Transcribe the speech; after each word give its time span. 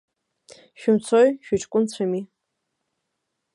Шәымцои, 0.79 1.29
шәыҷкәынцәами. 1.45 2.21